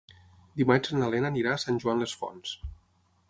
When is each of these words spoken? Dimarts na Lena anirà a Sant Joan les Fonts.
Dimarts 0.61 0.93
na 0.95 1.09
Lena 1.15 1.29
anirà 1.33 1.53
a 1.57 1.61
Sant 1.65 1.77
Joan 1.85 2.03
les 2.05 2.17
Fonts. 2.23 2.57